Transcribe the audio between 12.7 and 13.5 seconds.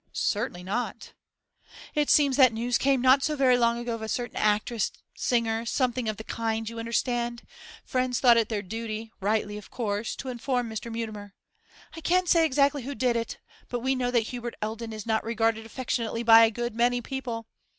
who did it;